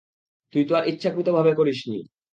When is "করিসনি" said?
1.55-1.99